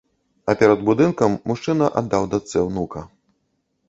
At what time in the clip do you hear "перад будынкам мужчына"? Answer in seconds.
0.61-1.89